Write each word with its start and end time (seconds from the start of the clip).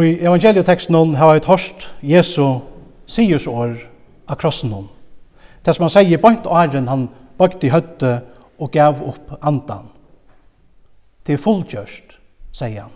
Og 0.00 0.06
i 0.06 0.20
evangelieteksten 0.20 1.14
har 1.14 1.34
vi 1.34 1.40
torst 1.44 1.82
Jesu 2.02 2.58
siers 3.06 3.46
år 3.46 3.74
av 4.28 4.38
krossen 4.40 4.70
hon. 4.72 4.86
Det 5.60 5.74
som 5.76 5.84
han 5.84 5.92
sier, 5.92 6.16
bønt 6.22 6.46
åren 6.48 6.86
han 6.88 7.02
bøkte 7.36 7.66
i 7.68 7.72
høtte 7.74 8.12
og 8.56 8.70
gav 8.72 9.02
opp 9.04 9.34
andan. 9.44 9.90
Det 11.26 11.36
er 11.36 11.42
fullgjørst, 11.44 12.14
sier 12.56 12.86
han. 12.86 12.94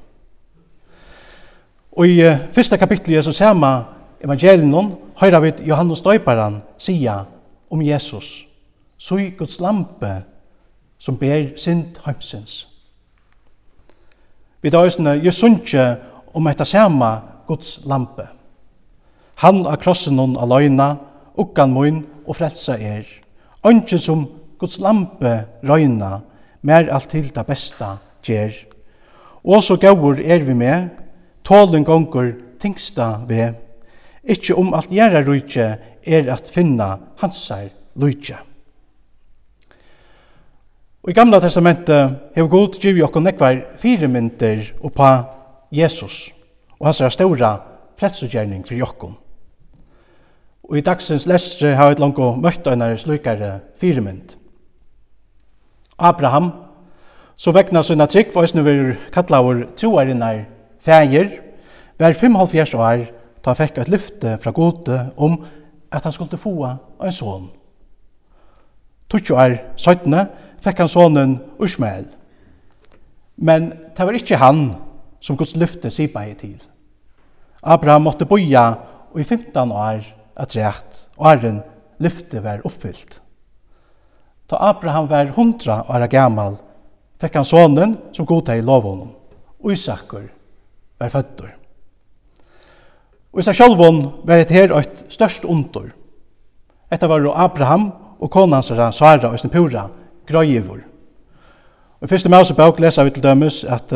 Og 1.93 2.09
i 2.09 2.25
uh, 2.25 2.41
første 2.56 2.80
kapitlet 2.80 3.25
så 3.29 3.36
ser 3.36 3.52
man 3.52 3.84
evangelien 4.25 4.73
hon, 4.73 4.95
høyra 5.21 5.43
vi 5.45 5.52
Johannes 5.68 6.00
Døyparen 6.00 6.62
sier 6.79 7.29
om 7.68 7.84
Jesus. 7.84 8.46
Så 8.96 9.21
i 9.21 9.29
Guds 9.37 9.60
lampe 9.60 10.23
som 10.98 11.21
ber 11.21 11.52
sint 11.60 12.01
heimsins. 12.07 12.65
Vi 14.65 14.73
tar 14.73 14.88
òsne, 14.88 15.18
sunnkje 15.29 15.84
om 16.34 16.47
etta 16.51 16.65
sama 16.65 17.20
Guds 17.48 17.79
lampe. 17.87 18.27
Han 19.43 19.65
av 19.66 19.80
krossen 19.83 20.19
hon 20.19 20.37
aløyna, 20.38 20.97
ukkan 21.38 21.73
mun 21.74 22.05
og 22.27 22.38
frelsa 22.38 22.77
er. 22.79 23.07
Ønsken 23.66 23.98
som 23.98 24.27
Guds 24.59 24.79
lampe 24.83 25.45
røyna, 25.66 26.20
mer 26.62 26.88
alt 26.93 27.10
til 27.12 27.30
det 27.34 27.47
besta 27.47 27.97
gjer. 28.24 28.55
Og 29.45 29.62
så 29.65 29.77
gaur 29.77 30.20
er 30.20 30.45
vi 30.47 30.55
med, 30.57 30.88
tålen 31.45 31.84
gonger 31.84 32.33
tingsta 32.62 33.19
vi. 33.29 33.51
Ikkje 34.24 34.57
om 34.57 34.73
alt 34.74 34.93
gjerra 34.93 35.21
rujtje 35.24 35.69
er 36.05 36.30
at 36.32 36.48
finna 36.51 36.96
hansar 37.21 37.69
lujtje. 38.01 38.38
Og 41.05 41.12
i 41.12 41.16
gamla 41.16 41.37
testamentet 41.45 42.32
hev 42.32 42.49
god 42.49 42.79
givi 42.80 43.02
okkur 43.05 43.21
nekvar 43.21 43.59
fire 43.77 44.09
myndir 44.09 44.71
og 44.80 44.95
pa 44.96 45.10
Jesus 45.73 46.32
og 46.80 46.87
hans 46.87 47.01
er 47.01 47.09
ståra 47.09 47.57
pretsugjerning 47.98 48.66
for 48.66 48.74
jokken. 48.74 49.16
Og 50.65 50.79
i 50.79 50.84
dagsens 50.84 51.26
lestre 51.29 51.74
har 51.76 51.93
vi 51.93 52.01
langt 52.01 52.18
og 52.18 52.38
møtt 52.40 52.66
øyne 52.66 52.96
slukare 52.98 53.60
firemynd. 53.80 54.37
Abraham, 55.98 56.51
så 57.37 57.52
vekna 57.52 57.82
sunna 57.82 58.06
trygg 58.06 58.32
for 58.32 58.43
oss 58.43 58.54
nu 58.54 58.62
vi 58.62 58.95
kalla 59.12 59.43
vår 59.43 59.65
troarinnar 59.76 60.45
fægir, 60.80 61.29
var 61.99 62.12
75 62.12 62.74
år 62.74 63.04
ta 63.45 63.52
fekk 63.54 63.78
et 63.78 63.88
lyfte 63.93 64.38
fra 64.43 64.50
gode 64.50 64.99
om 65.16 65.44
at 65.93 66.03
han 66.03 66.12
skulle 66.12 66.38
få 66.38 66.69
en 67.03 67.12
son. 67.12 67.50
20 69.10 69.37
år 69.37 69.56
17 69.76 70.15
fekk 70.65 70.78
han 70.78 70.88
sonen 70.88 71.38
Ushmael. 71.59 72.06
Men 73.37 73.71
det 73.97 74.06
var 74.06 74.16
ikkje 74.16 74.41
han 74.41 74.65
som 75.25 75.39
Guds 75.41 75.56
lyfte 75.56 75.91
sipa 75.91 76.27
i 76.28 76.34
til. 76.37 76.61
Abraham 77.62 78.05
måtte 78.05 78.28
boja 78.28 78.67
og 79.15 79.21
i 79.21 79.25
15 79.25 79.72
år 79.72 80.05
at 80.37 80.56
rett, 80.59 81.00
og 81.17 81.31
æren 81.31 81.62
lyfte 82.03 82.43
var 82.44 82.65
oppfyllt. 82.67 83.21
Ta 84.50 84.59
Abraham 84.61 85.09
var 85.09 85.31
100 85.33 85.89
år 85.89 86.06
gammal, 86.12 86.59
fekk 87.21 87.41
han 87.41 87.49
sonen 87.49 87.97
som 88.12 88.27
godta 88.28 88.56
i 88.59 88.65
lovånen, 88.65 89.15
og 89.65 89.72
Isakur 89.72 90.27
var 91.00 91.12
fødder. 91.15 91.55
Og 93.33 93.41
Isak 93.41 93.56
sjálvån 93.56 94.03
var 94.28 94.39
et 94.39 94.50
her 94.55 94.71
et 94.78 95.06
størst 95.11 95.45
ondur. 95.45 95.89
Etta 96.93 97.09
var 97.11 97.25
Abraham 97.34 97.89
og 98.21 98.31
konansara 98.31 98.93
Sara 98.93 99.33
og 99.33 99.39
Snipura, 99.39 99.89
grøyivur. 100.27 100.84
Og 101.99 102.06
i 102.06 102.11
fyrste 102.12 102.31
mausebøk 102.31 102.78
lesa 102.81 103.03
vi 103.03 103.11
til 103.11 103.23
dømes 103.25 103.65
at 103.65 103.91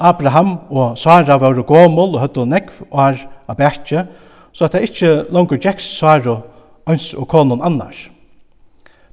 Abraham 0.00 0.56
og 0.70 0.98
Sara 0.98 1.36
var 1.38 1.60
gomul 1.62 2.16
og 2.16 2.22
høttu 2.22 2.44
nekv 2.48 2.82
og 2.90 3.00
er 3.04 3.20
av 3.48 3.56
bætje, 3.56 4.06
så 4.52 4.64
at 4.66 4.74
det 4.74 4.88
ikkje 4.88 5.12
langer 5.30 5.60
gikk 5.60 5.80
Sara 5.84 6.40
ans 6.88 7.12
og 7.14 7.28
konon 7.28 7.62
annars. 7.62 8.08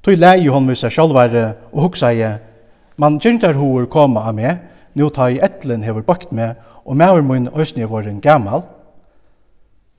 Tøy 0.01 0.15
leie 0.15 0.49
hon 0.49 0.65
med 0.65 0.79
seg 0.79 0.93
sjálvare 0.95 1.49
og 1.73 1.89
hugsa 1.89 2.13
ei 2.15 2.37
man 2.97 3.19
gyndar 3.21 3.53
hoer 3.53 3.85
koma 3.85 4.23
av 4.25 4.33
meg, 4.33 4.57
nu 4.95 5.09
ta 5.13 5.27
i 5.29 5.37
etlen 5.43 5.83
hever 5.85 6.01
bakt 6.01 6.31
meg, 6.33 6.55
og 6.85 6.97
maur 6.97 7.21
mun 7.21 7.49
òsni 7.53 7.85
var 7.85 8.07
en 8.07 8.21
gammal. 8.23 8.63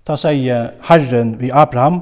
Ta 0.03 0.17
sier 0.19 0.73
Herren 0.89 1.37
vi 1.39 1.53
Abraham, 1.53 2.01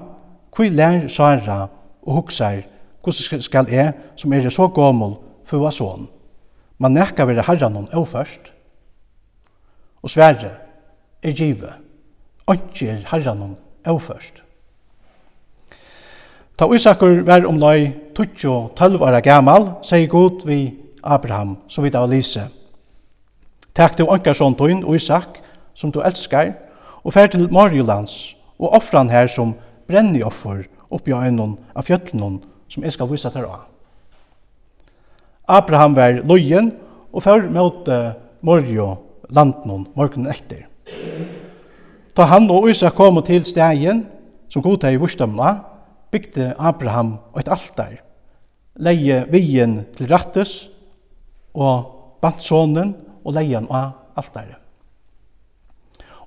kvi 0.54 0.70
lær 0.72 1.08
Sara 1.12 1.66
og 2.06 2.20
hugsar, 2.22 2.62
hvordan 3.04 3.42
skal 3.42 3.68
jeg, 3.70 3.92
som 4.16 4.32
er 4.32 4.48
så 4.48 4.70
gammel, 4.72 5.18
få 5.44 5.60
sånn? 5.70 6.08
Man 6.78 6.96
nekka 6.96 7.26
vera 7.28 7.44
herran 7.44 7.76
hon 7.76 7.92
og 7.92 8.08
først 8.08 8.55
og 10.06 10.10
sverre 10.10 10.52
er 11.22 11.32
give. 11.34 11.72
ikke 12.52 12.90
er 12.90 13.06
herren 13.10 13.56
og 13.86 14.02
først. 14.02 14.42
Ta 16.58 16.68
Isakur 16.74 17.24
var 17.26 17.46
om 17.46 17.58
lai 17.58 17.92
12 18.14 19.02
år 19.02 19.20
gammal, 19.20 19.66
sier 19.82 20.06
god 20.06 20.46
vi 20.46 20.74
Abraham, 21.02 21.58
som 21.68 21.84
vi 21.84 21.90
da 21.90 22.06
Lise. 22.06 22.46
Takk 23.74 23.98
du 23.98 24.06
ankarsson 24.06 24.54
tøyn, 24.54 24.84
Isak, 24.94 25.42
som 25.74 25.90
du 25.92 26.00
elskar, 26.00 26.54
og 27.04 27.12
fær 27.12 27.26
til 27.26 27.52
Marjolands, 27.52 28.36
og 28.58 28.72
offran 28.78 29.10
her 29.10 29.26
som 29.26 29.56
brenni 29.88 30.22
offer 30.22 30.62
oppi 30.90 31.12
av 31.12 31.26
øynene 31.26 31.58
av 31.74 31.82
fjøtlenon, 31.82 32.38
som 32.68 32.84
jeg 32.84 32.92
skal 32.92 33.10
vise 33.10 33.30
til 33.30 33.44
å. 33.44 33.58
Abraham 35.48 35.96
var 35.96 36.22
løyen, 36.22 36.72
og 37.12 37.22
fer 37.22 37.50
mot 37.50 37.90
Morjo 38.42 39.05
landen 39.30 39.86
morgenen 39.94 40.30
etter. 40.32 40.66
Da 42.16 42.28
han 42.30 42.48
og 42.50 42.68
Isak 42.70 42.96
kom 42.96 43.18
til 43.24 43.44
stegen, 43.44 44.06
som 44.48 44.62
god 44.62 44.84
i 44.88 44.96
vursdømna, 44.96 45.56
bygde 46.10 46.54
Abraham 46.58 47.16
et 47.38 47.48
altar, 47.48 47.98
leie 48.76 49.24
vien 49.32 49.80
til 49.96 50.08
rattes, 50.12 50.68
og 51.56 52.18
bant 52.22 52.42
sonen 52.42 52.94
og 53.24 53.34
leie 53.36 53.56
han 53.56 53.68
av 53.70 53.92
altaret. 54.16 54.60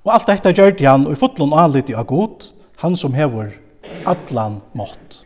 Og 0.00 0.14
alt 0.14 0.30
dette 0.30 0.52
gjør 0.56 0.76
det 0.78 0.86
han, 0.88 1.06
og 1.06 1.16
i 1.16 1.20
fotlån 1.20 1.56
alit 1.56 1.90
i 1.90 1.96
agot, 1.98 2.52
han 2.80 2.96
som 2.96 3.14
hever 3.14 3.52
atlan 4.08 4.60
mått. 4.76 5.24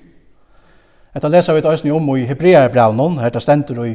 Etta 1.15 1.31
leser 1.31 1.55
vi 1.55 1.63
et 1.63 1.69
øyne 1.71 1.95
om 1.95 2.09
i 2.17 2.27
Hebrearebraunen, 2.27 3.21
her 3.23 3.31
det 3.31 3.43
stender 3.43 3.85
i 3.87 3.95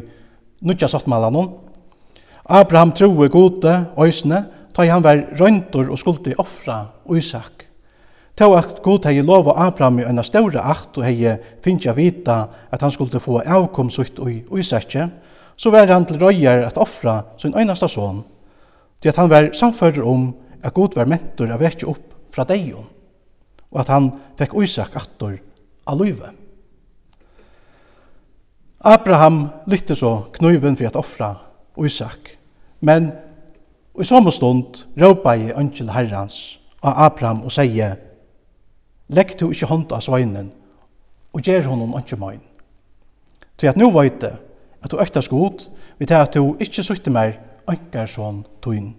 Nudja 0.64 0.88
Sottmalanon, 0.88 1.50
Abraham 2.50 2.92
troe 2.98 3.30
gode 3.30 3.86
øysene, 4.00 4.46
ta 4.74 4.86
han 4.90 5.04
var 5.04 5.22
røyntor 5.38 5.92
og 5.92 6.00
skuldi 6.02 6.34
offra 6.38 6.88
Isak. 7.14 7.66
Ta 8.36 8.48
at 8.58 8.82
god 8.82 9.06
hei 9.06 9.22
lova 9.22 9.54
Abraham 9.68 10.00
i 10.00 10.06
enn 10.08 10.24
større 10.24 10.64
akt 10.64 10.98
og 10.98 11.06
hei 11.06 11.36
finnja 11.62 11.94
vita 11.94 12.40
at 12.72 12.82
han 12.82 12.92
skuldi 12.92 13.20
få 13.22 13.42
avkom 13.44 13.92
sutt 13.94 14.18
i 14.26 14.40
Isakje, 14.58 15.10
så 15.60 15.70
var 15.70 15.92
han 15.92 16.08
til 16.08 16.22
røyer 16.22 16.64
at 16.66 16.78
offra 16.80 17.20
sin 17.38 17.54
øynasta 17.54 17.88
son, 17.88 18.24
til 19.02 19.10
at 19.10 19.18
han 19.18 19.30
var 19.30 19.52
samfører 19.54 20.08
om 20.08 20.32
at 20.64 20.74
god 20.74 20.96
var 20.96 21.06
mentor 21.06 21.52
av 21.52 21.62
vekje 21.62 21.88
opp 21.92 22.16
fra 22.34 22.48
deion, 22.48 22.88
og 23.70 23.82
at 23.84 23.94
han 23.94 24.10
fekk 24.40 24.58
Isak 24.64 24.96
attor 24.96 25.38
av 25.86 26.00
løyve. 26.00 26.34
Abraham 28.80 29.50
lytte 29.68 29.96
så 29.96 30.32
knuven 30.40 30.80
for 30.80 30.88
at 30.88 30.96
offra 30.98 31.34
Isak, 31.86 32.39
Men 32.80 33.12
i 34.00 34.06
samme 34.08 34.32
stund 34.32 34.86
råpa 35.00 35.36
jeg 35.36 35.58
ønskjel 35.60 35.92
herrans 35.92 36.60
av 36.84 36.96
Abraham 37.10 37.44
og 37.44 37.52
sier, 37.52 37.98
Legg 39.10 39.34
du 39.40 39.48
ikke 39.50 39.68
hånd 39.68 39.90
av 39.92 40.04
sveinen, 40.06 40.52
og 41.34 41.42
gjer 41.42 41.66
honom 41.66 41.96
ønskjel 41.98 42.20
møyn. 42.22 42.44
Til 43.58 43.72
at 43.72 43.80
nå 43.80 43.90
vet 43.96 44.20
det, 44.22 44.36
at 44.84 44.92
du 44.92 45.00
økta 45.02 45.24
god, 45.30 45.66
vi 45.98 46.06
til 46.06 46.16
at 46.16 46.36
du 46.38 46.56
ikke 46.62 46.86
sutte 46.86 47.12
mer 47.12 47.40
ønsker 47.70 48.08
sånn 48.10 48.44
tøyn. 48.64 48.94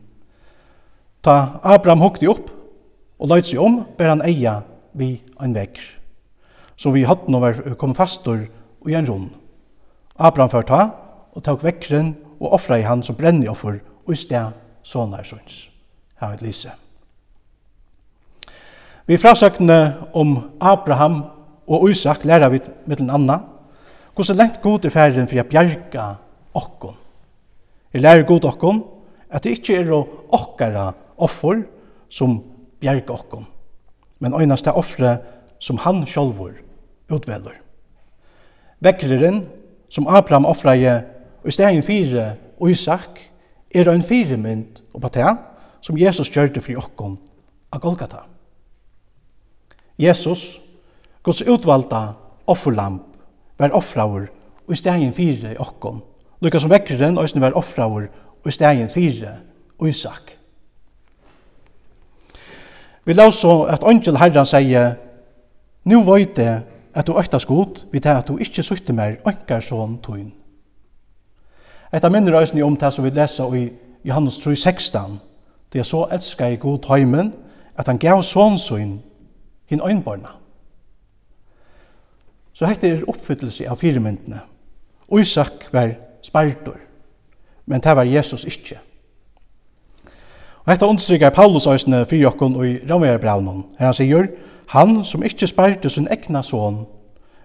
Ta 1.22 1.60
Abraham 1.62 2.02
hukte 2.04 2.28
opp, 2.30 2.50
og 3.20 3.28
løyt 3.30 3.50
seg 3.50 3.60
om, 3.62 3.82
ber 3.96 4.12
han 4.12 4.24
eia 4.24 4.60
vi 4.96 5.20
en 5.40 5.54
vekk. 5.54 5.78
Så 6.80 6.92
vi 6.94 7.04
hatt 7.04 7.28
nå 7.28 7.40
kom 7.78 7.94
fastor 7.94 8.46
og 8.80 8.90
i 8.90 8.96
en 8.96 9.08
rund. 9.08 9.30
Abraham 10.16 10.52
ført 10.52 10.70
ta, 10.72 10.82
og 11.36 11.44
tok 11.44 11.64
vekkren 11.64 12.14
og 12.40 12.54
offra 12.56 12.78
i 12.80 12.86
han 12.86 13.02
som 13.04 13.16
brenni 13.16 13.48
offer 13.48 13.80
og 14.06 14.14
i 14.14 14.18
sted 14.18 14.54
sånne 14.86 15.20
sønns. 15.24 15.66
Her 16.20 16.34
er 16.34 16.44
Lise. 16.44 16.72
Vi 19.06 19.18
frasøkne 19.18 19.78
om 20.14 20.36
Abraham 20.60 21.22
og 21.70 21.88
Isak 21.90 22.24
lærer 22.24 22.48
vi 22.48 22.60
med 22.86 22.96
den 22.96 23.10
andre. 23.10 23.40
hvordan 24.14 24.36
lengt 24.36 24.62
god 24.62 24.84
er 24.84 24.90
ferden 24.90 25.28
for 25.28 25.40
å 25.40 25.48
bjerke 25.48 26.04
okkon. 26.54 26.96
Vi 27.92 27.98
lærer 27.98 28.26
god 28.26 28.44
okkon 28.44 28.82
at 29.30 29.42
det 29.42 29.58
ikke 29.58 29.80
er 29.80 29.92
okkara 29.92 30.92
offer 31.16 31.62
som 32.10 32.40
bjerke 32.80 33.12
okkon, 33.12 33.46
men 34.18 34.34
øynast 34.34 34.64
det 34.64 34.74
offre 34.74 35.18
som 35.58 35.78
han 35.78 36.06
sjolvor 36.06 36.52
utveller. 37.10 37.54
Vekkeren 38.80 39.46
som 39.88 40.08
Abraham 40.08 40.46
offra 40.46 40.74
i 40.76 40.86
og 41.42 41.48
i 41.48 41.54
stegen 41.54 41.82
fire 41.82 42.34
og 42.60 42.70
Isak 42.70 43.20
er 43.74 43.88
en 43.88 44.02
firemynd 44.02 44.82
og 44.94 45.00
patea 45.00 45.36
som 45.80 45.98
Jesus 45.98 46.30
gjør 46.30 46.52
det 46.54 46.62
for 46.64 46.72
jokken 46.72 47.16
av 47.72 47.80
Golgata. 47.80 48.24
Jesus, 49.98 50.60
Guds 51.22 51.42
utvalda 51.42 52.14
offerlamp, 52.46 53.06
var 53.58 53.74
offraver 53.76 54.30
og 54.66 54.72
i 54.72 54.78
stegen 54.78 55.12
fire 55.12 55.54
jokken, 55.58 56.00
lukka 56.40 56.60
som 56.60 56.72
vekkeren 56.72 57.18
og 57.20 57.28
var 57.40 57.56
offraver 57.56 58.08
og 58.40 58.48
i 58.48 58.54
stegen 58.56 58.88
fire 58.88 59.36
og 59.78 59.88
Isak. 59.88 60.36
Vi 63.04 63.12
la 63.12 63.30
så 63.30 63.64
at 63.64 63.84
Angel 63.84 64.16
Herren 64.16 64.46
sier, 64.46 64.94
«Nu 65.84 66.04
jeg 66.16 66.62
at 66.94 67.06
du 67.06 67.18
øktas 67.18 67.46
god, 67.46 67.86
vi 67.92 68.00
tar 68.00 68.18
at 68.18 68.28
du 68.28 68.36
ikke 68.36 68.62
sutte 68.62 68.92
mer 68.92 69.16
ønker 69.26 69.60
sånn 69.60 69.98
tøyn.» 70.04 70.39
Etta 71.92 72.08
minner 72.08 72.38
eisen 72.38 72.62
om 72.62 72.76
det 72.76 72.92
som 72.92 73.04
vi 73.04 73.10
lesa 73.10 73.44
i 73.54 73.70
Johannes 74.04 74.38
3, 74.38 74.56
16. 74.56 75.20
Det 75.72 75.78
er 75.78 75.82
så 75.82 76.06
elska 76.12 76.48
i 76.48 76.56
god 76.56 76.78
tøymen 76.78 77.32
at 77.76 77.86
han 77.86 77.98
gav 77.98 78.22
sonsuin 78.22 79.00
hinn 79.66 79.82
øynbarna. 79.82 80.36
Så 82.52 82.66
hette 82.66 82.88
er 82.88 83.08
oppfyllelse 83.08 83.68
av 83.70 83.76
firemyndene. 83.76 84.40
Isak 85.18 85.66
var 85.72 85.94
spartor, 86.22 86.76
men 87.66 87.80
det 87.80 87.96
var 87.96 88.04
Jesus 88.04 88.44
ikkje. 88.44 88.78
Og 90.64 90.72
hette 90.72 90.86
understrykker 90.86 91.30
Paulus 91.30 91.66
eisne 91.66 92.04
fyrjokken 92.06 92.56
og 92.56 92.66
i 92.68 92.78
Ramverbraunen, 92.90 93.64
her 93.78 93.86
han 93.86 93.94
sier, 93.94 94.28
han 94.68 95.04
som 95.04 95.24
ikkje 95.26 95.48
sparte 95.50 95.90
sin 95.90 96.08
egna 96.10 96.42
son, 96.42 96.84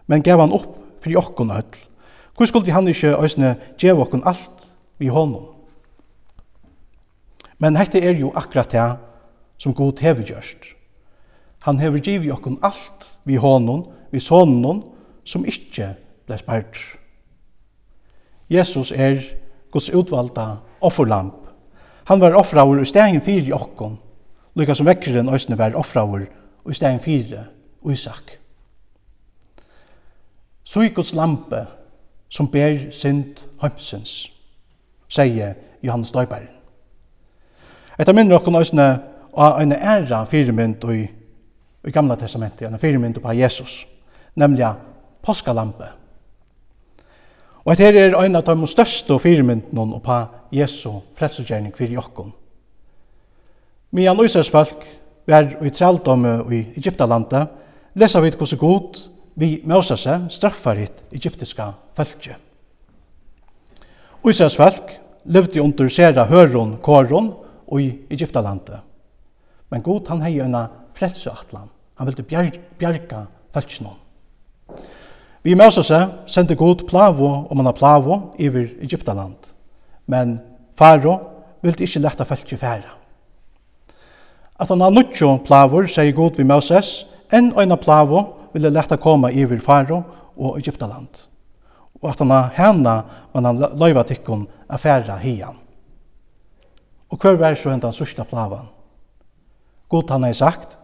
men 0.07 0.21
gav 0.21 0.39
han 0.39 0.53
opp 0.53 0.75
fri 1.01 1.15
okkon 1.15 1.53
öll, 1.55 1.77
Hvor 2.37 2.45
skulle 2.45 2.71
han 2.71 2.87
ikke 2.87 3.15
øsne 3.23 3.55
gjeve 3.77 4.01
okken 4.01 4.23
alt 4.25 4.67
vi 4.97 5.07
honom? 5.07 5.45
Men 7.57 7.75
hette 7.79 8.01
er 8.03 8.17
jo 8.19 8.33
akkurat 8.35 8.71
det 8.71 8.89
som 9.57 9.73
god 9.73 9.99
hever 10.03 10.23
gjørst. 10.23 10.65
Han 11.63 11.79
hever 11.79 11.99
givet 12.03 12.33
okken 12.33 12.59
alt 12.63 13.17
vi 13.23 13.35
honom, 13.35 13.85
vi 14.11 14.19
sonen, 14.19 14.83
som 15.25 15.45
ikke 15.45 15.95
ble 16.27 16.37
spart. 16.37 16.77
Jesus 18.49 18.91
er 18.91 19.17
Guds 19.71 19.89
utvalda 19.89 20.59
offerlamp. 20.81 21.47
Han 22.05 22.21
var 22.21 22.35
offraver 22.37 22.81
i 22.81 22.85
stegen 22.85 23.21
fire 23.21 23.49
i 23.49 23.55
okken, 23.55 23.97
lykka 24.55 24.75
som 24.75 24.85
vekkeren 24.85 25.31
øsne 25.33 25.57
var 25.57 25.73
offraver 25.75 26.27
i 26.69 26.73
stegen 26.73 26.99
fire, 26.99 27.47
Isak. 27.91 28.31
Så 30.63 30.81
i 30.81 30.89
Guds 30.89 31.13
lampe 31.13 31.65
som 32.29 32.47
ber 32.47 32.91
synd 32.91 33.45
heimsins, 33.61 34.31
sier 35.07 35.53
Johannes 35.83 36.11
Døybæren. 36.11 36.51
Etta 37.99 38.13
minner 38.13 38.35
okkon 38.35 38.57
òsne 38.59 38.87
av 39.35 39.59
en 39.61 39.71
æra 39.75 40.25
firmynd 40.27 40.83
i, 40.91 41.05
i 41.87 41.91
Gamla 41.91 42.17
Testamentet, 42.19 42.67
en 42.67 42.79
firmynd 42.79 43.21
på 43.23 43.35
Jesus, 43.37 43.85
nemlig 44.35 44.67
påskalampe. 45.23 45.87
Og 47.65 47.73
etter 47.73 47.97
er 47.97 48.17
en 48.19 48.35
av 48.37 48.43
de 48.45 48.67
største 48.69 49.17
firmyndene 49.19 49.99
på 50.03 50.17
Jesu 50.53 50.99
fredsutgjerning 51.17 51.73
fyrir 51.77 51.97
okkon. 52.03 52.33
Mian 53.91 54.19
Øysers 54.19 54.47
Israels 54.47 54.51
folk 54.51 54.85
var 55.27 55.65
i 55.65 55.69
trældomme 55.69 56.43
i 56.53 56.65
Egyptalandet, 56.77 57.47
lesa 57.95 58.19
vi 58.19 58.29
hvordan 58.29 58.59
god 58.59 59.14
vi 59.35 59.61
Moses 59.63 60.07
straffar 60.29 60.75
hitt 60.75 61.03
egyptiska 61.11 61.73
fölkje. 61.95 62.35
Israels 64.25 64.55
folk 64.55 64.95
levde 65.23 65.61
under 65.61 65.89
sera 65.89 66.25
høron 66.25 66.77
koron 66.81 67.33
og 67.67 67.81
i 67.81 67.91
Egyptalandet. 68.09 68.79
Men 69.69 69.83
god 69.83 70.07
han 70.09 70.21
hei 70.21 70.39
en 70.39 70.55
frelseatlan. 70.95 71.69
Han 71.95 72.07
ville 72.07 72.23
bjar 72.23 72.51
bjarga 72.79 73.25
fölkjen. 73.53 73.91
Vi 75.43 75.55
Mosese 75.55 75.99
sendte 76.25 76.55
god 76.55 76.87
plavo 76.87 77.45
om 77.49 77.59
han 77.59 77.73
plavo 77.73 78.33
iver 78.39 78.69
Egyptaland. 78.81 79.35
Men 80.07 80.39
faro 80.77 81.19
ville 81.61 81.85
ikkje 81.85 82.01
letta 82.01 82.25
fölkje 82.25 82.57
færa. 82.57 82.95
At 84.59 84.69
han 84.69 84.81
har 84.81 84.89
nuttjo 84.89 85.37
plavor, 85.45 85.85
sier 85.85 86.15
god 86.15 86.37
vi 86.37 86.43
Moses, 86.47 87.05
enn 87.33 87.51
øyna 87.59 87.75
plavo, 87.75 88.23
ville 88.55 88.71
leta 88.71 88.97
koma 88.97 89.31
iver 89.31 89.59
faro 89.59 90.01
og 90.35 90.59
Egyptaland. 90.59 91.27
Og 92.01 92.09
at 92.11 92.19
han 92.19 92.31
hana 92.31 92.95
var 93.33 93.43
han 93.43 93.61
løyva 93.79 94.03
tikkum 94.07 94.47
affæra 94.69 95.17
hian. 95.19 95.59
Og 97.11 97.19
hver 97.19 97.37
vær 97.39 97.55
så 97.55 97.69
hendan 97.69 97.93
sørsta 97.93 98.23
plavan? 98.23 98.67
God 99.89 100.09
han 100.09 100.23
hei 100.23 100.33
sagt, 100.33 100.77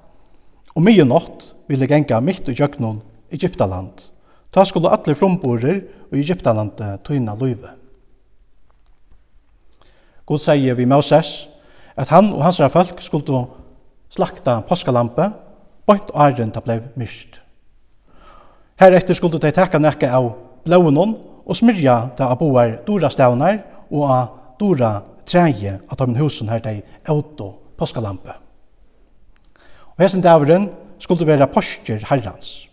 og 0.76 0.84
mye 0.84 1.04
nått 1.04 1.52
ville 1.68 1.88
genga 1.88 2.20
mitt 2.22 2.48
i 2.48 2.56
jøknon 2.56 3.02
Egyptaland. 3.32 4.12
Ta 4.52 4.64
skulle 4.68 4.92
alle 4.92 5.16
fromborer 5.16 5.82
og 6.12 6.18
Egyptalandet 6.20 7.04
tøyna 7.08 7.36
løyve. 7.36 7.72
God 10.26 10.40
sier 10.40 10.76
vi 10.76 10.86
Moses 10.86 11.48
at 11.96 12.12
han 12.12 12.32
og 12.32 12.44
hans 12.44 12.62
folk 12.72 13.02
skulle 13.02 13.46
slakta 14.12 14.62
påskalampe, 14.68 15.32
bort 15.88 16.12
og 16.12 16.22
æren 16.24 16.52
ta 16.52 16.62
blei 16.64 16.80
myrst. 16.96 17.41
Heretter 18.82 19.14
skulle 19.14 19.38
de 19.38 19.52
tekka 19.54 19.78
nekka 19.78 20.08
av 20.18 20.32
blåunon 20.66 21.12
og 21.46 21.58
smyrja 21.58 22.16
ta 22.18 22.32
av 22.34 22.40
boar 22.40 22.80
dora 22.88 23.12
stavnar 23.14 23.60
og 23.92 24.06
av 24.10 24.30
dora 24.58 25.04
treje 25.30 25.76
av 25.86 26.00
de 26.00 26.16
husen 26.18 26.50
her 26.50 26.64
de 26.64 26.80
auto 27.06 27.52
påskalampe. 27.78 28.34
Og 29.94 30.02
hesten 30.02 30.24
davren 30.26 30.72
skulle 30.98 31.28
være 31.30 31.46
postkjer 31.54 32.08
herrans. 32.10 32.66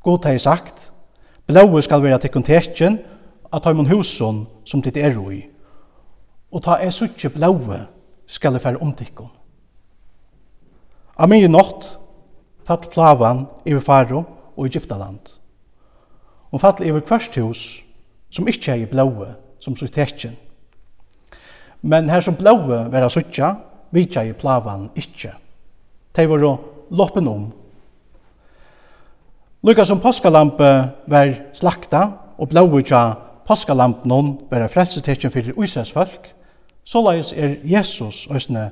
God 0.00 0.24
hei 0.24 0.38
sagt, 0.40 0.92
blåu 1.44 1.82
skal 1.84 2.00
være 2.00 2.22
til 2.22 2.32
kontekjen 2.32 2.96
av 3.52 3.66
de 3.66 3.84
husen 3.90 4.46
som 4.64 4.80
ditt 4.80 4.96
er 4.96 5.18
i. 5.28 5.42
Og 6.48 6.62
ta 6.64 6.78
er 6.80 6.94
suttje 6.94 7.28
blåu 7.34 7.82
skal 8.26 8.56
det 8.56 8.64
være 8.64 8.80
omtikken. 8.80 9.28
Av 11.20 11.28
mye 11.28 11.52
natt, 11.52 11.98
fatt 12.64 12.88
plavan 12.92 13.44
i 13.68 13.76
faro, 13.80 14.24
og 14.56 14.66
Egyptaland. 14.66 15.36
Hon 16.50 16.60
fall 16.60 16.84
iver 16.86 17.04
kvørst 17.04 17.36
hus 17.40 17.62
som 18.30 18.48
ikkje 18.48 18.72
er 18.72 18.84
i 18.84 18.90
blåe, 18.90 19.28
som 19.60 19.76
så 19.76 19.88
tekjen. 19.92 20.36
Men 21.82 22.10
her 22.10 22.20
som 22.20 22.36
blåe 22.36 22.84
vera 22.92 23.08
suttja, 23.12 23.54
vitja 23.94 24.24
i 24.26 24.34
plavan 24.36 24.88
ikkje. 24.96 25.32
Tei 26.14 26.26
var 26.28 26.44
loppen 26.90 27.28
om. 27.28 27.46
Lukka 29.66 29.84
som 29.84 30.00
påskalampe 30.00 30.70
var 31.06 31.34
slakta, 31.54 32.10
og 32.38 32.48
blåe 32.52 32.82
tja 32.82 33.02
påskalampen 33.46 34.10
hon 34.10 34.32
vera 34.50 34.68
frelsetekjen 34.68 35.32
fyrir 35.32 35.56
Ísas 35.62 35.92
folk, 35.92 36.32
såleis 36.84 37.32
er 37.32 37.56
Jesus 37.64 38.26
òsne 38.30 38.70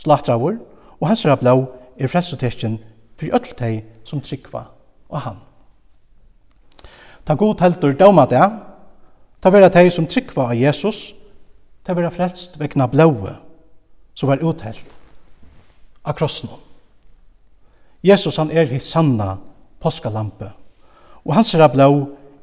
slaktraur, 0.00 0.60
og 1.00 1.08
hans 1.08 1.26
blå 1.40 1.56
er 1.98 2.08
frelsetekjen 2.08 2.78
fyrir 3.18 3.36
öll 3.36 3.56
tei 3.56 3.74
som 4.04 4.20
tryggva 4.20 4.66
og 5.10 5.20
han. 5.20 5.38
Ta 7.26 7.34
god 7.34 7.60
heldur 7.60 7.94
døma 7.94 8.26
det, 8.30 8.46
ta 9.40 9.52
vera 9.52 9.70
teg 9.72 9.90
som 9.92 10.08
tryggva 10.08 10.50
av 10.50 10.58
Jesus, 10.58 11.10
ta 11.84 11.94
vera 11.96 12.10
frelst 12.14 12.58
vegna 12.60 12.88
blåe, 12.90 13.36
som 14.14 14.30
var 14.30 14.42
uthelt 14.44 14.86
av 16.04 16.16
krossen. 16.18 16.50
Jesus 18.02 18.38
han 18.40 18.50
er 18.50 18.68
hitt 18.70 18.86
sanna 18.86 19.36
påskalampe, 19.80 20.50
og 21.24 21.34
hans 21.36 21.54
er 21.54 21.68
blå 21.68 21.90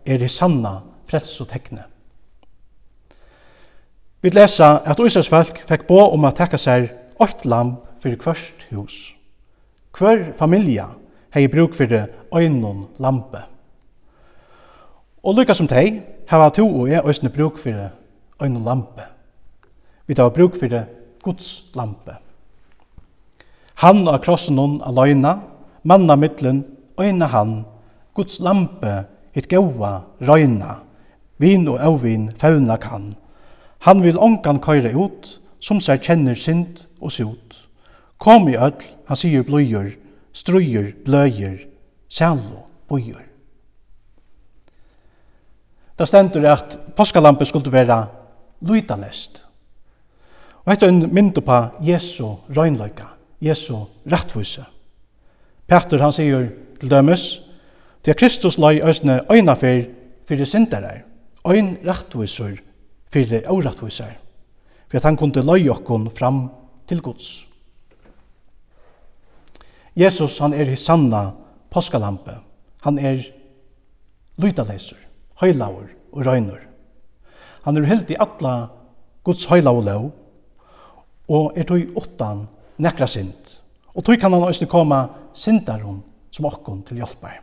er 0.06 0.22
hitt 0.22 0.36
sanna 0.36 0.80
frelst 1.10 1.42
og 1.42 1.50
tekne. 1.52 1.88
Vi 4.22 4.32
lesa 4.34 4.82
at 4.86 5.00
Ísars 5.00 5.30
folk 5.30 5.60
fekk 5.70 5.86
bo 5.88 6.00
om 6.12 6.26
at 6.26 6.40
tekka 6.40 6.58
seg 6.60 6.90
åtte 7.22 7.48
lamp 7.50 7.86
fyrir 8.02 8.18
kvørst 8.22 8.66
hus. 8.72 8.96
Kvør 9.94 10.34
familie 10.38 10.86
hei 11.34 11.48
bruk 11.48 11.76
fyrir 11.76 12.08
øynon 12.36 12.88
lampe. 13.00 13.42
Og 15.24 15.36
lykka 15.36 15.54
som 15.54 15.68
tei, 15.68 16.02
hava 16.28 16.50
to 16.50 16.68
og 16.68 16.90
jeg 16.90 17.04
òsne 17.04 17.30
bruk 17.30 17.60
fyrir 17.60 17.90
øynon 18.42 18.64
lampe. 18.64 19.04
Vi 20.08 20.16
tar 20.16 20.30
bruk 20.30 20.56
fyrir 20.60 20.88
Guds 21.24 21.66
lampe. 21.76 22.16
Han 23.84 24.08
og 24.08 24.22
krossen 24.22 24.58
hon 24.58 24.82
aløyna, 24.82 25.40
manna 25.84 26.16
middelen, 26.16 26.66
øyna 27.00 27.26
han, 27.26 27.66
Guds 28.14 28.40
lampe, 28.40 29.04
hitt 29.36 29.50
gaua, 29.50 30.02
røyna, 30.22 30.80
vin 31.38 31.68
og 31.68 31.78
avvin, 31.84 32.32
fauna 32.38 32.78
kan. 32.82 33.16
Han 33.86 34.02
vil 34.04 34.18
ongan 34.20 34.60
køyre 34.60 34.96
ut, 34.96 35.40
som 35.60 35.82
seg 35.82 36.02
kjenner 36.02 36.38
sint 36.38 36.88
og 37.02 37.12
sot. 37.12 37.58
Kom 38.18 38.48
i 38.50 38.56
öll, 38.58 38.82
han 39.06 39.20
sier 39.20 39.46
bløyer, 39.46 39.92
strøyer, 40.38 40.92
bløyer, 41.06 41.58
sælo, 42.10 42.62
bøyer. 42.90 43.26
Da 45.98 46.06
stendur 46.06 46.46
at 46.46 46.78
påskalampe 46.96 47.46
skulle 47.46 47.72
være 47.72 48.06
lytalest. 48.62 49.44
Og 50.66 50.74
etter 50.74 50.92
en 50.92 51.08
mynd 51.14 51.40
på 51.42 51.58
Jesu 51.82 52.36
røgnløyka, 52.54 53.08
Jesu 53.42 53.88
rettvise. 54.12 54.66
Petter 55.68 56.02
han 56.04 56.14
sier 56.14 56.50
til 56.80 56.92
dømes, 56.92 57.42
til 58.04 58.16
Kristus 58.16 58.60
løy 58.62 58.82
øsne 58.84 59.22
øyna 59.32 59.56
fyr 59.56 59.88
fyrir 60.28 60.46
sindarar, 60.46 61.02
øyn 61.48 61.78
rettvisur 61.88 62.60
fyrir 63.12 63.48
órettvisar, 63.50 64.14
for 64.88 64.98
at 64.98 65.04
han 65.04 65.18
kunne 65.18 65.44
løy 65.44 65.70
okkon 65.70 66.12
fram 66.12 66.50
til 66.88 67.02
Guds. 67.02 67.48
Jesus, 69.98 70.38
han 70.40 70.54
er 70.54 70.76
sanna 70.76 71.32
påskalampe. 71.74 72.36
Han 72.86 73.00
er 73.02 73.24
lytaleser, 74.38 75.00
høylaur 75.42 75.88
og 76.14 76.26
røynur. 76.26 76.60
Han 77.66 77.78
er 77.78 77.90
helt 77.90 78.12
i 78.14 78.20
atla 78.22 78.68
Guds 79.26 79.48
høylaur 79.50 79.82
lov, 79.82 80.12
og 81.28 81.58
er 81.58 81.66
tog 81.68 81.98
åttan 81.98 82.46
nekra 82.78 83.08
sint. 83.10 83.58
Og 83.98 84.06
tog 84.06 84.22
kan 84.22 84.32
han 84.32 84.46
også 84.46 84.70
koma 84.70 85.08
sindaron 85.34 86.04
som 86.32 86.46
okkon 86.46 86.84
til 86.86 87.02
hjelpar. 87.02 87.42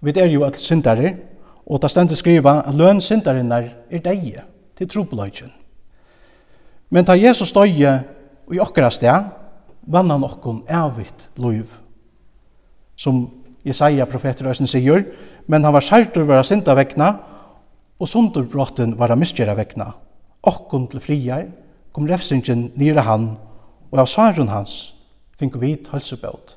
Vi 0.00 0.12
er 0.16 0.32
jo 0.32 0.42
at 0.48 0.56
syndarer, 0.56 1.18
og 1.66 1.80
da 1.80 1.88
stendt 1.88 2.16
skriva 2.16 2.62
at 2.64 2.74
løn 2.74 3.00
syndarinnar 3.00 3.68
er 3.90 4.02
deie 4.04 4.42
til 4.76 4.88
trobeløyken. 4.88 5.52
Men 6.90 7.04
ta 7.04 7.14
Jesus 7.16 7.52
døye 7.52 7.94
i 8.52 8.60
okkara 8.60 8.90
sted, 8.92 9.43
vannan 9.86 10.24
okkon 10.24 10.62
evigt 10.68 11.28
liv. 11.36 11.70
Som 12.96 13.28
Jesaja 13.64 14.06
profeter 14.06 14.48
Øysen 14.48 14.66
sier, 14.66 15.04
men 15.46 15.64
han 15.64 15.72
var 15.72 15.84
skjertur 15.84 16.26
vera 16.28 16.44
sinda 16.44 16.74
vekna, 16.76 17.14
og 17.98 18.08
sundurbrotten 18.08 18.96
vera 18.98 19.16
miskjera 19.16 19.54
vekna. 19.56 19.92
Okkon 20.44 20.88
til 20.90 21.00
friar, 21.00 21.46
kom 21.92 22.08
refsingen 22.10 22.70
nira 22.76 23.04
han, 23.06 23.36
og 23.90 24.00
av 24.02 24.10
saren 24.10 24.50
hans 24.50 24.94
fink 25.38 25.56
vit 25.60 25.88
halsebøt. 25.92 26.56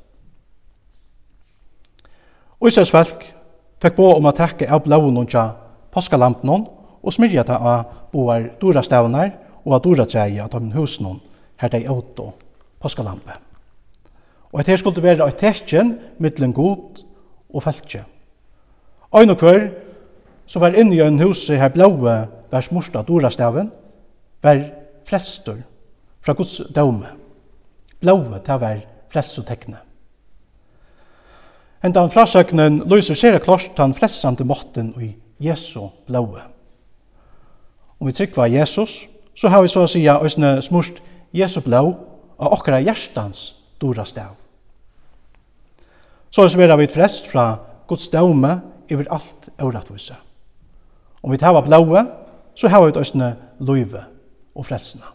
Og 2.57 2.72
Israels 2.72 2.91
folk 2.91 3.27
fekk 3.81 3.98
bo 3.98 4.10
om 4.15 4.25
å 4.25 4.34
takke 4.34 4.69
av 4.69 4.84
blauen 4.86 5.27
tja 5.29 5.51
påskalampen 5.93 6.50
og 6.57 7.13
smyrja 7.13 7.46
ta 7.46 7.60
av 7.62 7.93
boar 8.12 8.50
dora 8.62 8.81
stavnar 8.84 9.31
og 9.63 9.77
av 9.77 9.84
dora 9.86 10.07
treia 10.10 10.48
av 10.48 10.57
de 10.57 10.74
husnån 10.74 11.22
her 11.62 11.74
de 11.74 11.86
åtå 11.89 12.31
påskalampe. 12.81 13.31
Og 14.51 14.60
at 14.60 14.67
her 14.67 14.77
skulle 14.79 15.03
være 15.03 15.27
et 15.27 15.39
tekjen 15.39 15.98
mittelen 16.19 16.53
god 16.53 17.03
og 17.53 17.63
feltje. 17.63 18.03
Ein 19.15 19.29
og 19.29 19.38
kvar 19.38 19.69
som 20.48 20.62
var 20.62 20.75
inne 20.75 20.96
i 20.96 21.01
en 21.03 21.19
huset 21.19 21.60
her 21.60 21.69
blåe 21.69 22.17
var 22.51 22.62
smorsta 22.63 23.01
dorastaven 23.03 23.72
var 24.43 24.62
frelstor 25.07 25.60
fra 26.22 26.34
Guds 26.34 26.62
døme. 26.75 27.07
Blåe 28.00 28.39
til 28.46 28.62
var 28.62 28.86
Enda 31.84 32.00
han 32.00 32.12
frasøknen 32.12 32.84
lyser 32.89 33.15
sere 33.15 33.39
klart 33.39 33.77
han 33.77 33.93
frelsande 33.93 34.43
måtten 34.43 34.93
i 35.01 35.15
Jesu 35.39 35.88
blåe. 36.05 36.41
Om 38.00 38.07
vi 38.07 38.13
trykker 38.13 38.46
Jesus, 38.46 39.07
så 39.36 39.48
har 39.48 39.62
vi 39.62 39.67
så 39.67 39.86
å 39.86 39.89
si 39.89 40.03
at 40.07 40.63
smurst 40.63 41.01
Jesu 41.34 41.62
blå 41.62 41.96
av 42.38 42.53
okkara 42.53 42.79
hjertans 42.82 43.53
dora 43.82 44.06
stav. 44.06 44.36
Så 46.29 46.44
er 46.46 46.58
vera 46.58 46.77
vi 46.77 46.88
frelst 46.91 47.27
fra 47.32 47.56
Guds 47.88 48.10
døme 48.13 48.60
iver 48.89 49.10
alt 49.12 49.50
eurattvise. 49.58 50.15
Om 51.24 51.32
vi 51.32 51.39
hava 51.41 51.62
blåe, 51.62 52.03
så 52.56 52.70
hava 52.70 52.89
vi 52.89 53.00
òsne 53.00 53.34
løyve 53.60 54.03
og 54.56 54.65
frelsene. 54.65 55.06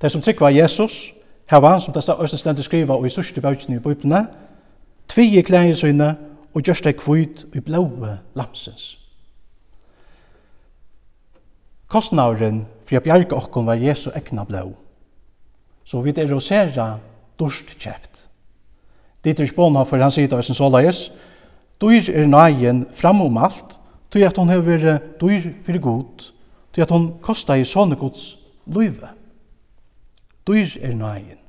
Det 0.00 0.10
som 0.12 0.22
trykva 0.22 0.50
Jesus, 0.52 1.12
hava, 1.48 1.78
som 1.80 1.94
dessa 1.94 2.16
òsne 2.16 2.38
stendur 2.40 2.64
skriva 2.64 2.96
og 2.96 3.06
i 3.06 3.12
sørste 3.12 3.40
bøtjene 3.40 3.78
i 3.78 3.84
bøyblene, 3.84 4.26
tvige 5.08 5.42
klæger 5.42 5.74
søgne 5.74 6.14
og 6.54 6.62
gjørst 6.62 6.84
deg 6.84 6.98
kvitt 6.98 7.46
i 7.54 7.60
blåe 7.64 8.18
lamsens. 8.34 8.96
Kostnauren 11.90 12.66
for 12.84 12.94
jeg 12.94 13.02
bjerga 13.02 13.36
okkon 13.36 13.66
var 13.66 13.80
Jesu 13.80 14.10
ekna 14.14 14.44
blåe 14.46 14.89
Så 15.90 15.98
vi 16.04 16.12
er 16.14 16.30
å 16.30 16.38
sere 16.38 16.84
dørst 17.40 17.72
kjøpt. 17.74 18.26
Dit 19.26 19.40
er 19.40 19.48
for 19.84 19.98
han 19.98 20.12
sier 20.14 20.28
det 20.30 20.44
som 20.46 20.54
såleis. 20.54 21.08
Dyr 21.82 22.10
er 22.14 22.28
nægen 22.30 22.84
framom 22.94 23.38
alt, 23.42 23.74
tog 24.10 24.22
at 24.22 24.36
hon 24.38 24.52
hever 24.52 25.00
dyr 25.18 25.48
for 25.66 25.78
god, 25.82 26.28
til 26.72 26.84
at 26.84 26.94
hon 26.94 27.08
kostar 27.22 27.58
i 27.58 27.66
sånne 27.66 27.98
gods 27.98 28.36
løyve. 28.70 29.10
Dyr 30.46 30.78
er 30.78 30.94
nægen. 30.94 31.40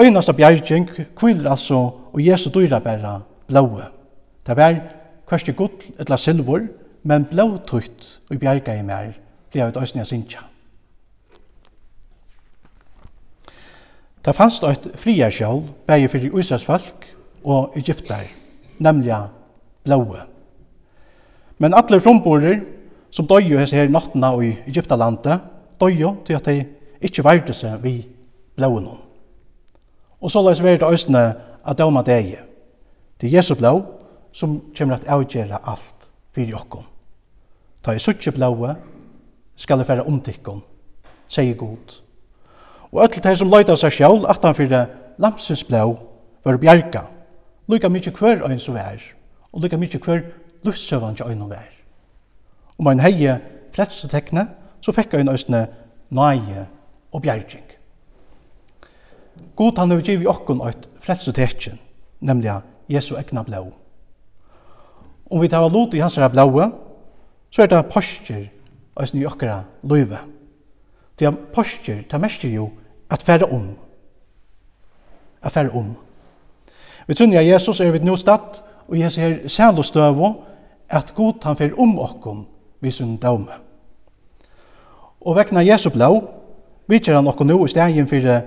øynast 0.00 0.30
av 0.30 0.38
bjergjeng 0.38 0.88
kviler 1.18 1.50
altså 1.50 1.82
og 2.12 2.22
Jesu 2.22 2.48
dyra 2.54 2.78
bæra 2.80 3.18
blåe. 3.48 3.90
Det 4.46 4.56
var 4.56 4.80
hverst 5.28 5.52
gull 5.56 5.92
etla 5.98 6.16
silvor, 6.16 6.68
men 7.02 7.28
blåtutt 7.28 8.08
og 8.30 8.40
bjerga 8.40 8.78
i 8.78 8.82
mer, 8.86 9.12
det 9.52 9.60
er 9.60 9.68
et 9.68 9.76
øysnia 9.82 10.04
sinja. 10.08 10.53
Det 14.24 14.32
fanns 14.32 14.62
eit 14.64 14.86
friarskjål 14.96 15.62
bæg 15.86 16.06
for 16.10 16.38
Israels 16.40 16.64
folk 16.64 17.08
og 17.44 17.74
Egyptar, 17.76 18.24
nemlig 18.80 19.12
blåe. 19.84 20.22
Men 21.58 21.74
alle 21.76 22.00
fromborer 22.00 22.62
som 23.12 23.28
døy 23.28 23.50
jo 23.50 23.58
her 23.60 23.90
nattene 23.92 24.30
i 24.42 24.54
Egyptalandet, 24.66 25.40
døy 25.80 26.00
jo 26.00 26.16
til 26.24 26.38
at 26.38 26.48
de 26.48 26.64
ikke 27.04 27.24
varte 27.24 27.52
seg 27.52 27.82
vi 27.82 27.98
blåen 28.56 28.88
hon. 28.88 29.02
Og 30.20 30.32
så 30.32 30.40
lais 30.40 30.62
veri 30.64 30.80
det 30.80 30.88
østene 30.88 31.24
at 31.64 31.78
døma 31.78 32.02
degi, 32.02 32.38
til 33.20 33.32
Jesu 33.32 33.54
blå, 33.54 33.82
som 34.32 34.56
kommer 34.76 34.98
til 34.98 35.10
å 35.10 35.18
avgjøre 35.18 35.60
alt 35.60 36.08
for 36.32 36.48
dere. 36.48 36.84
Ta 37.84 37.92
i 37.92 38.00
suttje 38.00 38.32
blåe, 38.32 38.72
skal 39.56 39.78
det 39.78 39.88
være 39.88 40.08
omtikken, 40.08 40.64
sier 41.28 41.54
god, 41.60 42.00
og 42.94 43.02
öll 43.02 43.22
þeir 43.22 43.38
som 43.40 43.50
leita 43.50 43.74
seg 43.76 43.96
sjálv 43.96 44.26
aftanfyrir 44.30 44.86
lamsins 45.18 45.64
blå 45.66 45.96
var 46.44 46.58
bjerga, 46.62 47.02
lukka 47.68 47.90
mykje 47.90 48.12
hver 48.14 48.44
ein 48.46 48.60
som 48.62 48.76
er, 48.78 49.02
og 49.52 49.64
lukka 49.64 49.78
mykje 49.80 50.00
hver 50.04 50.22
luftsøvan 50.64 51.16
til 51.18 51.32
som 51.34 51.52
er. 51.52 51.72
Om 52.78 52.88
ein 52.88 53.00
heie 53.00 53.40
fredste 53.74 54.08
tekne, 54.08 54.46
så 54.80 54.92
fekk 54.92 55.14
ein 55.18 55.32
østne 55.32 55.66
nøye 56.10 56.66
og 57.12 57.22
bjerging. 57.22 57.64
God 59.56 59.78
han 59.78 59.90
har 59.90 60.02
givet 60.02 60.28
okkon 60.30 60.62
eit 60.66 60.86
fredste 61.02 61.32
tekjen, 61.32 61.78
nemlig 62.20 62.60
Jesu 62.88 63.16
egna 63.16 63.42
blå. 63.42 63.72
Om 65.30 65.40
vi 65.40 65.48
tar 65.48 65.66
lot 65.68 65.94
i 65.94 66.02
hans 66.02 66.18
blåa, 66.18 66.70
så 67.50 67.62
er 67.62 67.66
det 67.66 67.86
postjer 67.90 68.46
østne 69.00 69.22
i 69.22 69.26
okkara 69.26 69.64
løyve. 69.82 70.18
Det 71.18 71.26
er 71.26 71.36
postjer, 71.54 72.02
det 72.10 72.44
er 72.44 72.54
jo 72.54 72.70
at 73.10 73.22
fære 73.22 73.44
om. 73.44 73.68
At 75.42 75.52
fære 75.52 75.70
om. 75.70 75.96
Vi 77.06 77.14
tror 77.14 77.38
at 77.38 77.46
Jesus 77.46 77.80
er 77.80 77.90
vi 77.90 77.98
nå 77.98 78.16
stadt, 78.16 78.64
og 78.88 78.98
Jesus 78.98 79.18
er 79.18 79.48
sæl 79.48 79.78
og 79.78 79.84
støv, 79.84 80.34
at 80.88 81.14
god 81.14 81.44
han 81.44 81.56
fer 81.56 81.78
om 81.78 81.98
okkom 81.98 82.46
vi 82.80 82.90
sin 82.90 83.16
daume. 83.16 83.52
Og 85.20 85.36
vekna 85.36 85.64
Jesu 85.64 85.90
blå, 85.90 86.24
vidtjer 86.86 87.16
han 87.16 87.28
okkom 87.28 87.46
nu 87.46 87.64
i 87.64 87.68
stegin 87.68 88.08
fyrir 88.08 88.40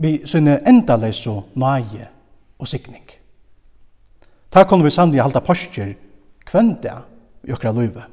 vi 0.00 0.22
sinne 0.24 0.60
endaleis 0.68 1.26
og 1.26 1.44
nøye 1.54 2.08
og 2.58 2.68
sikning. 2.68 3.04
Ta 4.52 4.64
kunne 4.64 4.84
vi 4.84 4.90
sannelig 4.90 5.22
halda 5.22 5.40
postjer 5.40 5.94
kvenn 6.48 6.76
i 7.44 7.52
okra 7.52 7.72
løyve. 7.72 8.04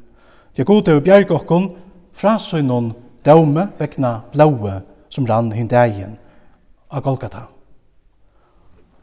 Det 0.56 0.64
er 0.64 0.68
god 0.68 0.84
til 0.84 1.00
å 1.00 1.04
bjerge 1.04 1.36
okkom 1.36 1.70
fra 2.14 2.38
sinne 2.40 2.94
daume 3.26 3.70
vekna 3.80 4.20
blåe 4.34 4.82
som 5.10 5.26
rann 5.26 5.52
hin 5.52 5.68
dagen 5.68 6.18
av 6.90 7.04
Golgata. 7.04 7.48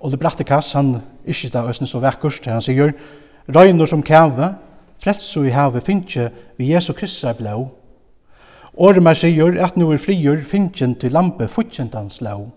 Og 0.01 0.13
det 0.13 0.21
bratte 0.21 0.45
kass, 0.45 0.73
han 0.73 1.01
ikke 1.27 1.51
da 1.55 1.65
øsne 1.69 1.87
så 1.87 2.01
vekkurs, 2.03 2.41
han 2.47 2.63
sier, 2.63 2.93
røyner 3.49 3.87
som 3.87 4.03
kæve, 4.03 4.55
frelso 5.03 5.43
i 5.45 5.55
havet 5.55 5.85
finnje 5.87 6.31
vi 6.59 6.73
Jesu 6.73 6.93
Kristus 6.93 7.25
er 7.25 7.39
blå. 7.39 7.69
Året 8.77 9.03
meg 9.03 9.17
sier 9.17 9.57
at 9.65 9.77
nu 9.77 9.89
er 9.93 10.01
frigjør 10.03 10.45
finnjen 10.45 10.95
til 11.01 11.15
lampe 11.17 11.49
futtjentans 11.49 12.21
lå. 12.21 12.51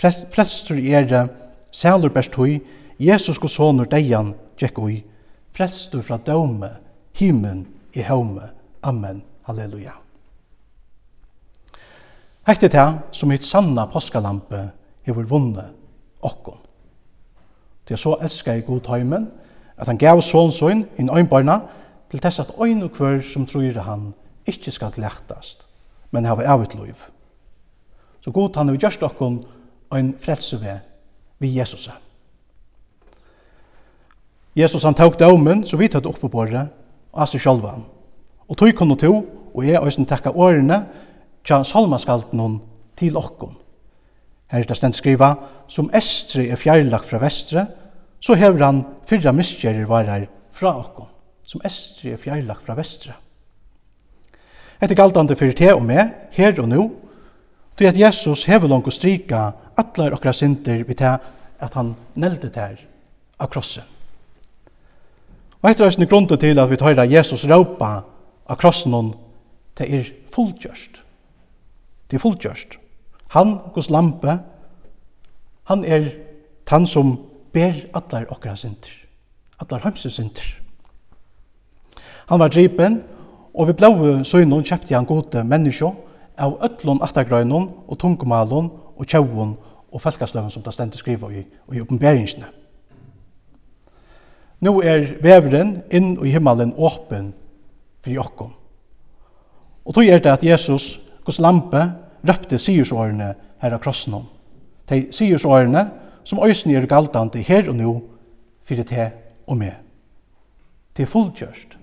Frelstur 0.00 0.76
i 0.80 0.92
ere, 0.96 1.28
sælur 1.72 2.12
best 2.12 2.36
hui, 2.36 2.60
Jesus 3.00 3.36
sko 3.36 3.48
sonur 3.48 3.88
deian, 3.88 4.34
tjekk 4.60 4.78
ui, 4.78 5.00
frelstur 5.56 6.04
fra 6.04 6.20
døme, 6.20 6.74
himen 7.16 7.66
i 7.96 8.04
haume. 8.04 8.52
Amen. 8.82 9.22
Halleluja. 9.48 10.09
Hette 12.46 12.68
det 12.68 12.86
som 13.12 13.30
hitt 13.30 13.44
sanna 13.44 13.86
påskalampe 13.86 14.70
hever 15.06 15.26
vunne 15.28 15.66
okkon. 16.22 16.58
Det 17.88 17.94
er 17.94 18.00
så 18.00 18.16
elskar 18.22 18.60
i 18.60 18.64
god 18.64 18.88
heimen, 18.88 19.28
at 19.76 19.86
han 19.86 19.98
gav 19.98 20.20
sån 20.20 20.52
sån 20.52 20.84
inn 20.98 21.10
øynbarna, 21.10 21.60
til 22.10 22.20
tess 22.20 22.40
at 22.40 22.52
øyn 22.58 22.82
og 22.82 22.92
kvør 22.92 23.20
som 23.22 23.46
tror 23.46 23.80
han 23.84 24.12
ikke 24.46 24.70
skal 24.70 24.92
glættast, 24.92 25.66
men 26.10 26.24
hava 26.24 26.46
evigt 26.54 26.74
liv. 26.74 26.96
Så 28.20 28.30
god 28.30 28.56
han 28.56 28.68
har 28.68 28.76
gjørst 28.76 29.02
okkon 29.02 29.44
ein 29.94 30.14
frelse 30.20 30.60
ved, 30.60 30.78
vi 31.38 31.58
Jesus. 31.58 31.90
Jesus 34.56 34.82
han 34.82 34.94
tåg 34.94 35.18
dømen, 35.18 35.64
så 35.64 35.76
vi 35.76 35.88
tøtt 35.88 36.06
oppe 36.06 36.28
på 36.28 36.44
det, 36.44 36.66
og 37.12 37.20
altså 37.20 37.38
sjálvan. 37.38 37.84
Og 38.48 38.58
tøy 38.58 38.72
kunne 38.72 38.96
to, 38.96 39.24
og 39.54 39.66
jeg 39.66 39.82
øyne 39.82 40.06
tekka 40.06 40.30
årene, 40.30 40.86
tja 41.44 41.62
salmaskaldnun 41.64 42.60
til 42.98 43.16
okkon. 43.16 43.56
Her 44.50 44.64
er 44.64 44.68
det 44.68 44.76
stendt 44.76 44.98
skriva, 44.98 45.34
som 45.70 45.90
estre 45.94 46.48
er 46.50 46.58
fjærlagt 46.58 47.08
fra 47.08 47.20
vestre, 47.22 47.66
så 48.20 48.34
hever 48.36 48.64
han 48.64 48.82
fyrra 49.08 49.32
miskjerir 49.32 49.86
varar 49.88 50.26
fra 50.52 50.74
okkon, 50.80 51.08
som 51.46 51.62
estre 51.64 52.14
er 52.14 52.20
fjærlagt 52.20 52.66
fra 52.66 52.76
vestre. 52.78 53.14
Etter 54.80 54.96
galdande 54.96 55.36
fyrir 55.36 55.56
te 55.56 55.70
og 55.74 55.84
me, 55.84 56.08
her 56.32 56.60
og 56.60 56.68
nu, 56.68 56.82
tog 57.76 57.88
at 57.88 57.98
Jesus 58.00 58.44
hever 58.48 58.68
langt 58.68 58.92
strika 58.92 59.50
atlar 59.78 60.16
okra 60.16 60.32
synder 60.36 60.84
vi 60.84 60.96
te 60.96 61.16
at 61.60 61.74
han 61.76 61.94
nelde 62.16 62.48
der 62.52 62.80
av 63.40 63.48
krossen. 63.52 63.84
Og 65.60 65.68
etter 65.70 65.84
er 65.84 66.08
grunden 66.08 66.40
til 66.40 66.58
at 66.58 66.70
vi 66.70 66.76
tar 66.80 67.04
Jesus 67.04 67.44
råpa 67.48 67.90
av 68.48 68.56
krossen 68.56 69.12
det 69.76 69.88
er 69.88 70.08
fullgjørst. 70.32 71.00
Det 72.10 72.18
er 72.18 72.22
fullgjørst. 72.22 72.78
Han, 73.36 73.58
Guds 73.74 73.90
lampe, 73.90 74.40
han 75.70 75.84
er 75.84 76.10
han 76.70 76.86
som 76.86 77.16
ber 77.52 77.74
atler 77.98 78.28
okra 78.30 78.54
synder. 78.56 78.92
Atler 79.60 79.82
hamse 79.82 80.10
synder. 80.10 80.46
Han 82.30 82.38
var 82.38 82.48
dripen, 82.48 83.00
og 83.54 83.66
vi 83.66 83.74
blau 83.74 84.22
søgnon 84.24 84.62
kjepte 84.62 84.94
han 84.94 85.08
gode 85.08 85.42
menneskje 85.44 85.90
av 86.38 86.54
ötlun 86.62 87.02
attergrøynon 87.02 87.66
og 87.88 87.98
tungumalon 87.98 88.70
og 88.94 89.06
tjauon 89.06 89.56
og 89.90 90.02
falkasløven 90.02 90.52
som 90.54 90.62
det 90.62 90.74
stendt 90.76 90.98
skriva 91.00 91.32
i, 91.34 91.42
i 91.74 91.82
oppenberingsene. 91.82 92.46
Nå 94.60 94.76
er 94.86 95.16
veveren 95.24 95.80
inn 95.90 96.12
i 96.22 96.30
himmelen 96.30 96.76
åpen 96.78 97.32
for 98.04 98.14
jokken. 98.14 98.54
Og 99.84 99.96
tog 99.96 100.06
er 100.06 100.22
det 100.22 100.36
at 100.36 100.44
Jesus 100.44 101.00
hos 101.26 101.40
lampe 101.40 101.82
røpte 102.26 102.58
siersårene 102.58 103.34
her 103.60 103.74
av 103.74 103.82
krossen 103.82 104.16
om. 104.20 104.26
De 104.88 105.06
siersårene 105.14 105.86
som 106.24 106.42
øysen 106.44 106.74
er 106.74 106.86
galtande 106.86 107.42
her 107.46 107.68
og 107.70 107.76
nå, 107.76 107.94
fyrir 108.64 108.86
te 108.86 109.10
og 109.46 109.58
med. 109.58 109.74
Det 110.96 111.06
er 111.06 111.10
fullkjørst. 111.10 111.76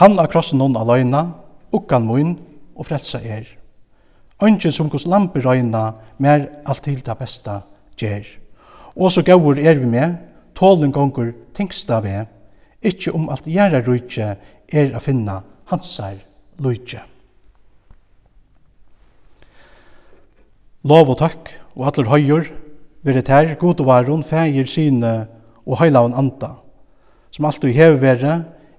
Han 0.00 0.18
av 0.18 0.30
krossen 0.32 0.62
om 0.62 0.76
aløyna, 0.76 1.26
ukkan 1.74 2.06
mun 2.06 2.36
og 2.74 2.88
frelsa 2.88 3.20
er. 3.22 3.46
Ønske 4.42 4.72
som 4.74 4.90
hos 4.90 5.06
lampe 5.06 5.42
røyna, 5.44 5.94
mer 6.18 6.48
alt 6.66 6.82
til 6.82 7.00
det 7.04 7.18
beste 7.18 7.60
gjer. 7.98 8.26
Og 8.96 9.12
så 9.12 9.22
gaur 9.22 9.58
er 9.58 9.78
vi 9.78 9.86
med, 9.86 10.16
tålen 10.54 10.92
gonger 10.92 11.32
tingsta 11.54 12.00
vi, 12.02 12.18
ikkje 12.82 13.14
om 13.14 13.30
alt 13.30 13.46
gjerra 13.46 13.82
rujtje 13.82 14.34
er 14.68 14.94
a 14.94 15.00
finna 15.02 15.40
hansar 15.70 16.18
lujtje. 16.58 17.02
Lov 20.84 21.14
og 21.14 21.16
takk, 21.16 21.48
og 21.78 21.86
atler 21.88 22.10
høyur, 22.12 22.50
vere 23.04 23.22
ter, 23.24 23.54
god 23.56 23.80
og 23.80 23.88
varon, 23.88 24.24
fægir, 24.24 24.68
syne 24.68 25.14
og 25.64 25.78
heilaun 25.80 26.12
anda, 26.12 26.50
som 27.32 27.48
alltid 27.48 27.72
hever 27.72 27.96
vere, 28.02 28.34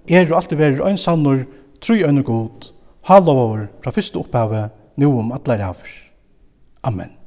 er 0.06 0.30
og 0.30 0.38
alltid 0.38 0.60
vere 0.62 0.86
ein 0.86 1.02
sannur, 1.02 1.48
tru 1.82 1.98
øyne 1.98 2.22
god, 2.24 2.70
halov 3.10 3.42
over, 3.48 3.68
fra 3.82 3.94
fyrste 3.94 4.22
opphavet, 4.22 4.70
nu 5.02 5.18
om 5.18 5.34
atler. 5.34 5.74
Amen. 6.84 7.25